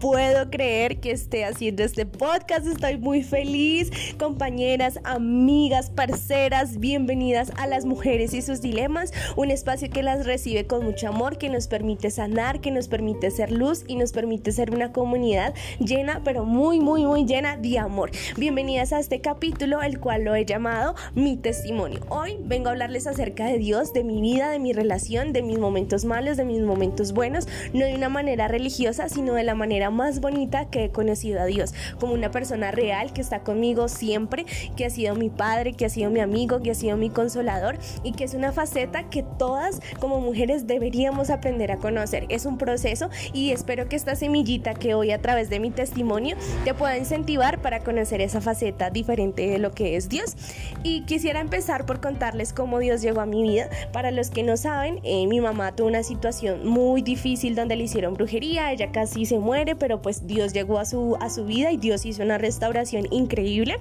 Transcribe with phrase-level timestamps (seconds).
[0.00, 2.66] puedo creer que esté haciendo este podcast.
[2.66, 3.90] Estoy muy feliz.
[4.18, 9.12] Compañeras, amigas, parceras, bienvenidas a las mujeres y sus dilemas.
[9.36, 13.30] Un espacio que las recibe con mucho amor, que nos permite sanar, que nos permite
[13.30, 17.78] ser luz y nos permite ser una comunidad llena, pero muy, muy, muy llena de
[17.78, 18.10] amor.
[18.36, 22.00] Bienvenidas a este capítulo, el cual lo he llamado Mi Testimonio.
[22.08, 25.58] Hoy vengo a hablarles acerca de Dios, de mi vida, de mi relación, de mis
[25.58, 29.87] momentos malos, de mis momentos buenos, no de una manera religiosa, sino de la manera
[29.90, 34.46] más bonita que he conocido a Dios, como una persona real que está conmigo siempre,
[34.76, 37.78] que ha sido mi padre, que ha sido mi amigo, que ha sido mi consolador
[38.02, 42.26] y que es una faceta que todas como mujeres deberíamos aprender a conocer.
[42.28, 46.36] Es un proceso y espero que esta semillita que hoy a través de mi testimonio
[46.64, 50.36] te pueda incentivar para conocer esa faceta diferente de lo que es Dios.
[50.82, 53.68] Y quisiera empezar por contarles cómo Dios llegó a mi vida.
[53.92, 57.84] Para los que no saben, eh, mi mamá tuvo una situación muy difícil donde le
[57.84, 61.72] hicieron brujería, ella casi se muere, pero pues Dios llegó a su, a su vida
[61.72, 63.76] y Dios hizo una restauración increíble.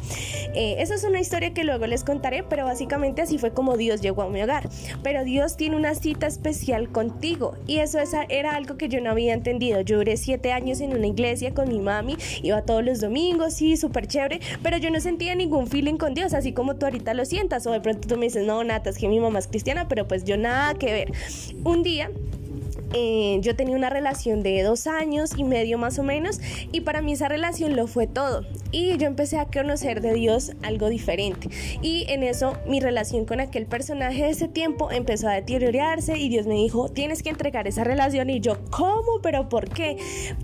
[0.54, 4.02] Eh, esa es una historia que luego les contaré, pero básicamente así fue como Dios
[4.02, 4.70] llegó a mi hogar.
[5.04, 9.34] Pero Dios tiene una cita especial contigo y eso era algo que yo no había
[9.34, 9.82] entendido.
[9.82, 13.78] Yo duré siete años en una iglesia con mi mami, iba todos los domingos, sí,
[13.78, 17.26] súper chévere, pero yo no sentía ningún feeling con Dios, así como tú ahorita lo
[17.26, 19.88] sientas, o de pronto tú me dices, no, Nata, es que mi mamá es cristiana,
[19.88, 21.12] pero pues yo nada que ver.
[21.64, 22.10] Un día
[22.94, 26.40] eh, yo tenía una relación de dos años y medio más o menos
[26.72, 30.52] y para mí esa relación lo fue todo y yo empecé a conocer de Dios
[30.64, 31.50] algo diferente
[31.82, 36.30] y en eso mi relación con aquel personaje de ese tiempo empezó a deteriorarse y
[36.30, 39.20] Dios me dijo tienes que entregar esa relación y yo ¿cómo?
[39.22, 39.98] ¿pero por qué?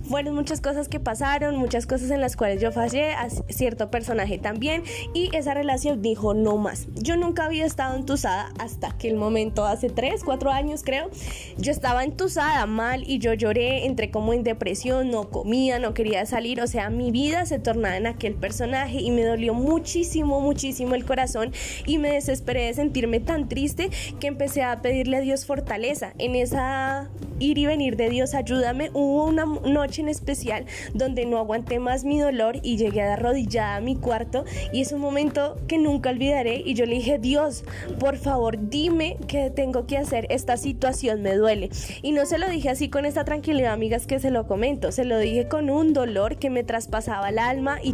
[0.04, 4.38] Fueron muchas cosas que pasaron, muchas cosas en las cuales yo fallé, a cierto personaje
[4.38, 6.88] también y esa relación dijo no más.
[6.96, 11.10] Yo nunca había estado entusada hasta aquel momento, hace tres, cuatro años creo,
[11.58, 16.26] yo estaba entusada mal y yo lloré, entré como en depresión, no comía, no quería
[16.26, 20.96] salir, o sea, mi vida se tornaba en aquel personaje y me dolió muchísimo, muchísimo
[20.96, 21.52] el corazón
[21.86, 26.14] y me desesperé de sentirme tan triste que empecé a pedirle a Dios fortaleza.
[26.18, 27.10] En esa
[27.40, 32.04] ir y venir de Dios, ayúdame, hubo una noche en especial donde no aguanté más
[32.04, 36.62] mi dolor y llegué arrodillada a mi cuarto y es un momento que nunca olvidaré
[36.66, 37.64] y yo le dije, Dios,
[38.00, 41.70] por favor, dime qué tengo que hacer, esta situación me duele.
[42.02, 44.92] Y no se lo dije así con esta tranquilidad, amigas, que se lo comento.
[44.92, 47.94] Se lo dije con un dolor que me traspasaba el alma y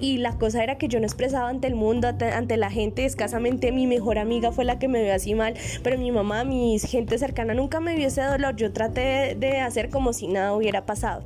[0.00, 3.04] Y la cosa era que yo no expresaba ante el mundo, ante la gente.
[3.04, 5.54] Escasamente mi mejor amiga fue la que me vio así mal.
[5.82, 8.56] Pero mi mamá, mi gente cercana nunca me vio ese dolor.
[8.56, 11.24] Yo traté de hacer como si nada hubiera pasado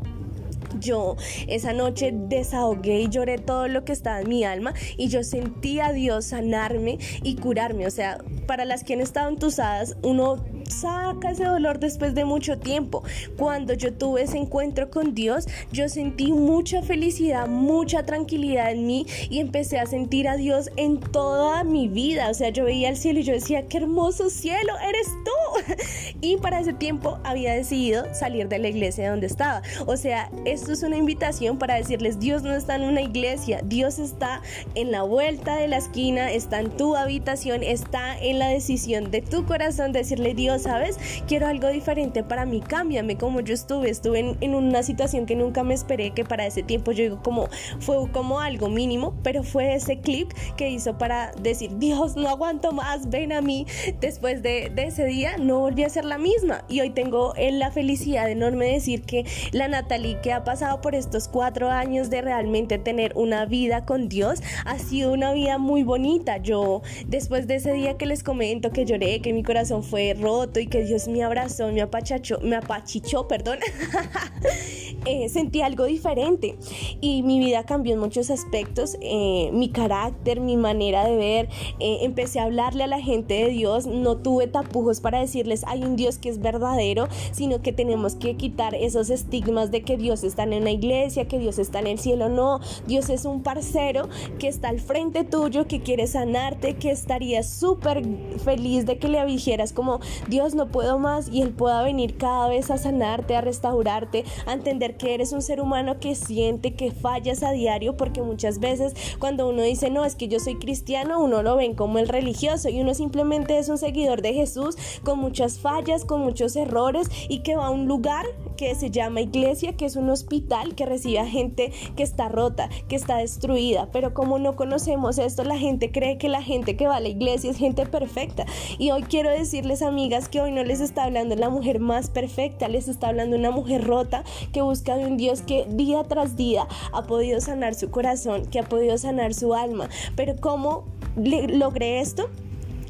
[0.80, 5.24] yo esa noche desahogué y lloré todo lo que estaba en mi alma y yo
[5.24, 7.86] sentí a Dios sanarme y curarme.
[7.86, 12.58] O sea, para las que han estado entusadas, uno saca ese dolor después de mucho
[12.58, 13.02] tiempo.
[13.36, 19.06] Cuando yo tuve ese encuentro con Dios, yo sentí mucha felicidad, mucha tranquilidad en mí
[19.30, 22.30] y empecé a sentir a Dios en toda mi vida.
[22.30, 25.74] O sea, yo veía el cielo y yo decía, qué hermoso cielo, eres tú.
[26.20, 29.62] Y para ese tiempo había decidido salir de la iglesia donde estaba.
[29.86, 33.98] O sea, esto es una invitación para decirles, Dios no está en una iglesia, Dios
[33.98, 34.42] está
[34.74, 39.22] en la vuelta de la esquina, está en tu habitación, está en la decisión de
[39.22, 40.98] tu corazón, decirle, Dios, ¿sabes?
[41.26, 45.62] Quiero algo diferente para mí, cámbiame como yo estuve, estuve en, una situación que nunca
[45.62, 47.48] me esperé, que para ese tiempo yo digo como,
[47.80, 52.72] fue como algo mínimo, pero fue ese clip que hizo para decir, Dios, no aguanto
[52.72, 53.66] más, ven a mí.
[54.00, 58.28] Después de, ese día no volví a ser la misma y hoy tengo la felicidad
[58.30, 62.78] enorme de decir que la Natalie que ha pasado por estos cuatro años de realmente
[62.78, 66.38] tener una vida con Dios ha sido una vida muy bonita.
[66.38, 70.60] Yo después de ese día que les comento que lloré, que mi corazón fue roto,
[70.60, 73.58] y que Dios me abrazó, me apachachó, me apachichó, perdón,
[75.08, 76.58] eh, sentí algo diferente.
[77.00, 81.48] Y mi vida cambió en muchos aspectos, eh, mi carácter, mi manera de ver,
[81.80, 85.82] eh, empecé a hablarle a la gente de Dios, no tuve tapujos para decirles hay
[85.82, 90.24] un Dios que es verdadero, sino que tenemos que quitar esos estigmas de que Dios
[90.24, 94.08] está en una iglesia, que Dios está en el cielo, no, Dios es un parcero
[94.38, 98.02] que está al frente tuyo, que quiere sanarte, que estaría súper
[98.44, 102.48] feliz de que le dijeras como Dios no puedo más y Él pueda venir cada
[102.48, 106.90] vez a sanarte, a restaurarte, a entender que eres un ser humano que siente que
[106.90, 111.22] fallas a diario, porque muchas veces cuando uno dice, no, es que yo soy cristiano,
[111.22, 115.18] uno lo ven como el religioso y uno simplemente es un seguidor de Jesús con
[115.18, 118.26] muchas fallas, con muchos errores y que va a un lugar
[118.58, 122.68] que se llama iglesia, que es un hospital que recibe a gente que está rota,
[122.88, 126.88] que está destruida, pero como no conocemos esto, la gente cree que la gente que
[126.88, 128.44] va a la iglesia es gente perfecta.
[128.78, 132.68] Y hoy quiero decirles, amigas, que hoy no les está hablando la mujer más perfecta,
[132.68, 136.66] les está hablando una mujer rota que busca de un Dios que día tras día
[136.92, 139.88] ha podido sanar su corazón, que ha podido sanar su alma.
[140.16, 140.84] Pero ¿cómo
[141.16, 142.28] logré esto?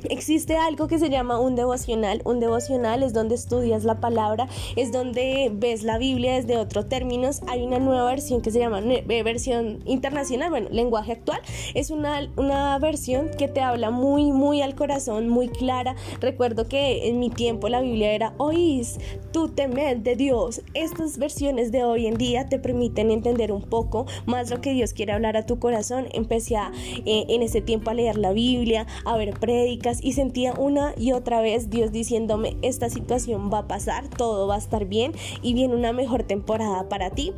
[0.05, 2.23] Existe algo que se llama un devocional.
[2.25, 7.41] Un devocional es donde estudias la palabra, es donde ves la Biblia desde otros términos.
[7.47, 11.41] Hay una nueva versión que se llama versión internacional, bueno, lenguaje actual.
[11.75, 15.97] Es una, una versión que te habla muy, muy al corazón, muy clara.
[16.21, 18.99] Recuerdo que en mi tiempo la Biblia era, oís,
[19.33, 20.63] tú temed de Dios.
[20.75, 24.93] Estas versiones de hoy en día te permiten entender un poco más lo que Dios
[24.93, 26.09] quiere hablar a tu corazón.
[26.13, 30.93] Empecé eh, en ese tiempo a leer la Biblia, a ver prédicas y sentía una
[30.97, 35.13] y otra vez Dios diciéndome, esta situación va a pasar, todo va a estar bien
[35.43, 37.33] y viene una mejor temporada para ti.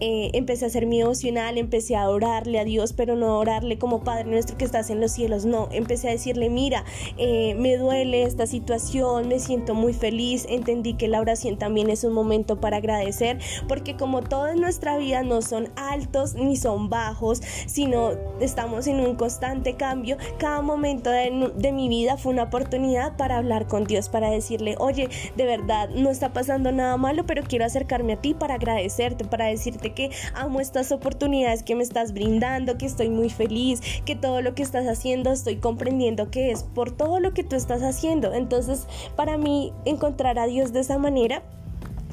[0.00, 4.04] Eh, empecé a hacer mi emocional, empecé a orarle a Dios, pero no orarle como
[4.04, 6.84] Padre nuestro que estás en los cielos, no, empecé a decirle, mira,
[7.16, 12.04] eh, me duele esta situación, me siento muy feliz, entendí que la oración también es
[12.04, 16.88] un momento para agradecer, porque como todo en nuestra vida no son altos ni son
[16.88, 22.44] bajos, sino estamos en un constante cambio, cada momento de, de mi vida fue una
[22.44, 27.26] oportunidad para hablar con Dios, para decirle, oye, de verdad no está pasando nada malo,
[27.26, 31.82] pero quiero acercarme a ti para agradecerte, para decirte que amo estas oportunidades que me
[31.82, 36.50] estás brindando, que estoy muy feliz, que todo lo que estás haciendo estoy comprendiendo que
[36.50, 38.32] es por todo lo que tú estás haciendo.
[38.34, 38.86] Entonces,
[39.16, 41.42] para mí, encontrar a Dios de esa manera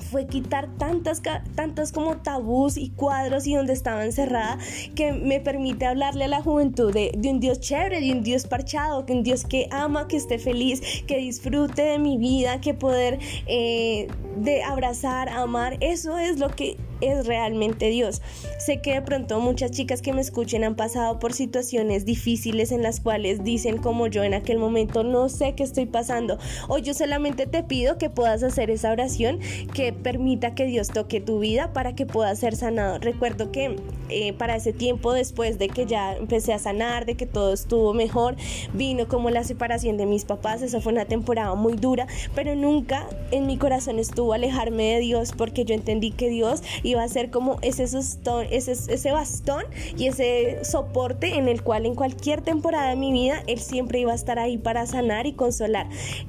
[0.10, 1.22] fue quitar tantas,
[1.56, 4.58] tantas como tabús y cuadros y donde estaba encerrada
[4.96, 9.04] que me permite hablarle a la juventud de, un Dios chévere, de un Dios parchado,
[9.04, 13.20] de un Dios que ama, que esté feliz, que disfrute de mi vida, que poder
[13.48, 14.08] eh,
[14.38, 18.22] de abrazar, amar, eso es lo que es realmente Dios.
[18.60, 22.84] Sé que de pronto muchas chicas que me escuchen han pasado por situaciones difíciles en
[22.84, 26.38] las cuales dicen como yo en aquel momento no sé qué estoy pasando
[26.68, 29.40] o yo solamente te pido que puedas hacer esa oración
[29.74, 33.00] que permita que Dios toque tu vida para que puedas ser sanado.
[33.00, 33.76] Recuerdo que
[34.10, 37.94] eh, para ese tiempo después de que ya empecé a sanar, de que todo estuvo
[37.94, 38.36] mejor,
[38.74, 43.08] vino como la separación de mis papás, esa fue una temporada muy dura, pero nunca
[43.32, 47.32] en mi corazón estuvo alejarme de Dios porque yo entendí que Dios iba a ser
[47.32, 49.64] como ese, ese, ese bastón
[49.98, 54.12] y ese soporte en el cual en cualquier temporada de mi vida Él siempre iba
[54.12, 55.88] a estar ahí para sanar y consolar.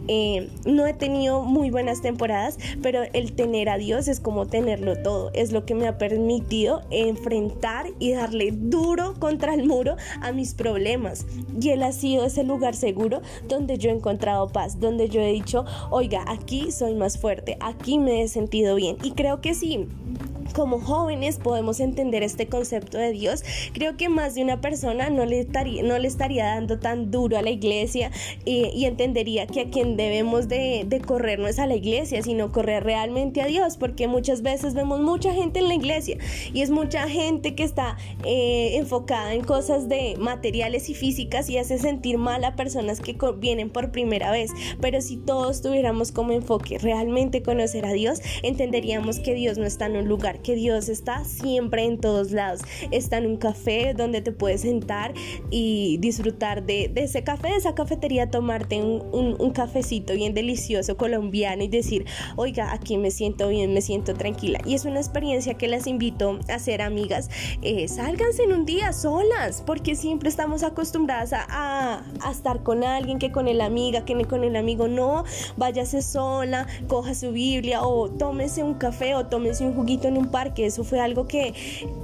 [0.09, 4.97] Eh, no he tenido muy buenas temporadas, pero el tener a Dios es como tenerlo
[4.97, 10.33] todo, es lo que me ha permitido enfrentar y darle duro contra el muro a
[10.33, 11.27] mis problemas.
[11.61, 15.33] Y Él ha sido ese lugar seguro donde yo he encontrado paz, donde yo he
[15.33, 18.97] dicho, oiga, aquí soy más fuerte, aquí me he sentido bien.
[19.03, 19.87] Y creo que sí,
[20.55, 25.25] como jóvenes podemos entender este concepto de Dios, creo que más de una persona no
[25.25, 28.11] le estaría, no le estaría dando tan duro a la iglesia
[28.45, 32.85] y, entendería que a quien debemos de, correr no es a la iglesia, sino correr
[32.85, 36.19] realmente a Dios, porque muchas veces vemos mucha gente en la iglesia
[36.53, 41.59] y es mucha gente que está eh, enfocada en cosas de materiales y físicas y
[41.59, 44.51] hace sentir mal a personas que vienen por primera vez,
[44.81, 49.87] pero si todos tuviéramos como enfoque realmente conocer a Dios, entenderíamos que Dios no está
[49.87, 52.61] en un lugar que Dios está siempre en todos lados.
[52.91, 55.15] Está en un café donde te puedes sentar
[55.51, 61.69] y disfrutar de, ese café, de esa cafetería, tomarte un, cafecito bien delicioso colombiano y
[61.69, 62.05] decir,
[62.37, 64.59] oiga, aquí me siento bien, me siento tranquila.
[64.67, 67.31] Y es una experiencia que las invito a hacer amigas.
[67.63, 73.19] Eh, sálganse en un día solas, porque siempre estamos acostumbradas a, a, estar con alguien,
[73.19, 74.89] que con el amiga, que con el amigo.
[74.89, 75.25] No,
[75.57, 80.26] váyase sola, coja su Biblia o tómese un café o tómese un juguito en un
[80.55, 81.55] que Eso fue algo que,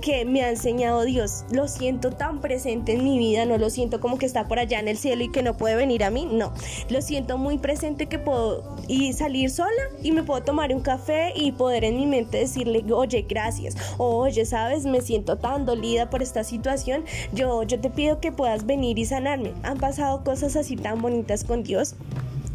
[0.01, 1.45] que me ha enseñado Dios.
[1.51, 4.81] Lo siento tan presente en mi vida, no lo siento como que está por allá
[4.81, 6.53] en el cielo y que no puede venir a mí, no.
[6.89, 11.33] Lo siento muy presente que puedo y salir sola y me puedo tomar un café
[11.35, 13.77] y poder en mi mente decirle, oye, gracias.
[13.99, 17.05] O, oye, sabes, me siento tan dolida por esta situación.
[17.33, 19.53] Yo, yo te pido que puedas venir y sanarme.
[19.63, 21.95] Han pasado cosas así tan bonitas con Dios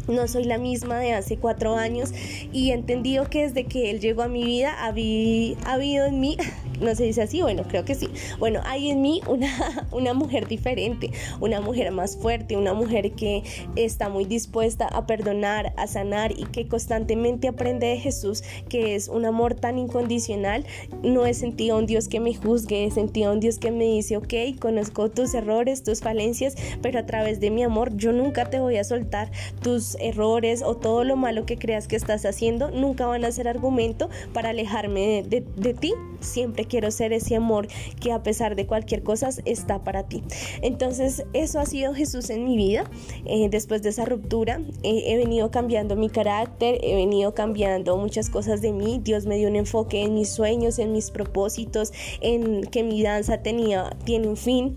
[0.08, 2.12] no soy la misma de hace cuatro años
[2.52, 6.36] y he entendido que desde que él llegó a mi vida ha, habido en mí
[6.80, 8.08] no se dice así, bueno, creo que sí.
[8.38, 13.42] Bueno, hay en mí una, una mujer diferente, una mujer más fuerte, una mujer que
[13.76, 19.08] está muy dispuesta a perdonar, a sanar y que constantemente aprende de Jesús, que es
[19.08, 20.64] un amor tan incondicional.
[21.02, 24.16] No he sentido un Dios que me juzgue, he sentido un Dios que me dice,
[24.16, 28.60] ok, conozco tus errores, tus falencias, pero a través de mi amor yo nunca te
[28.60, 29.30] voy a soltar
[29.62, 33.48] tus errores o todo lo malo que creas que estás haciendo, nunca van a ser
[33.48, 35.94] argumento para alejarme de, de ti.
[36.20, 37.68] Siempre quiero ser ese amor
[38.00, 40.22] que a pesar de cualquier cosa está para ti.
[40.62, 42.88] Entonces eso ha sido Jesús en mi vida.
[43.24, 48.30] Eh, después de esa ruptura eh, he venido cambiando mi carácter, he venido cambiando muchas
[48.30, 49.00] cosas de mí.
[49.02, 53.42] Dios me dio un enfoque en mis sueños, en mis propósitos, en que mi danza
[53.42, 54.76] tenía, tiene un fin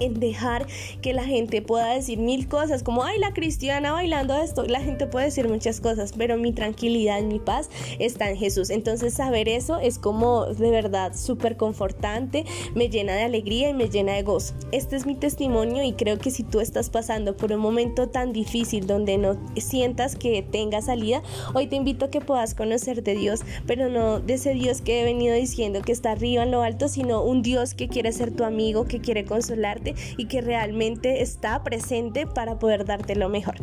[0.00, 0.66] en dejar
[1.02, 5.06] que la gente pueda decir mil cosas, como, ay, la cristiana bailando esto, la gente
[5.06, 8.70] puede decir muchas cosas, pero mi tranquilidad, mi paz está en Jesús.
[8.70, 13.88] Entonces saber eso es como de verdad súper confortante, me llena de alegría y me
[13.88, 14.54] llena de gozo.
[14.72, 18.32] Este es mi testimonio y creo que si tú estás pasando por un momento tan
[18.32, 21.22] difícil donde no sientas que tenga salida,
[21.54, 25.00] hoy te invito a que puedas conocer de Dios, pero no de ese Dios que
[25.00, 28.30] he venido diciendo que está arriba en lo alto, sino un Dios que quiere ser
[28.30, 29.85] tu amigo, que quiere consolarte
[30.16, 33.56] y que realmente está presente para poder darte lo mejor.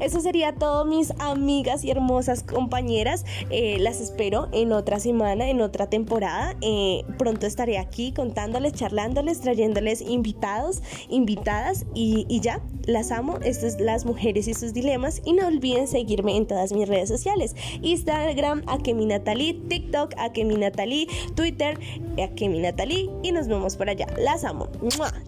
[0.00, 3.24] Eso sería todo mis amigas y hermosas compañeras.
[3.50, 6.56] Eh, las espero en otra semana, en otra temporada.
[6.60, 13.38] Eh, pronto estaré aquí contándoles, charlándoles, trayéndoles invitados, invitadas y, ya, las amo.
[13.42, 15.22] Estas son las mujeres y sus dilemas.
[15.24, 17.54] Y no olviden seguirme en todas mis redes sociales.
[17.82, 21.78] Instagram, Akemi Natalie, TikTok, Akemi Natalie, Twitter,
[22.22, 23.10] Akemi Natalie.
[23.22, 24.06] Y nos vemos por allá.
[24.16, 24.68] Las amo.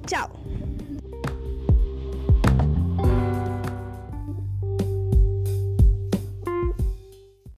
[0.07, 0.40] Chao.